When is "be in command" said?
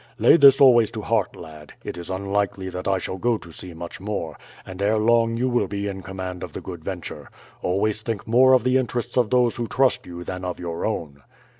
5.67-6.41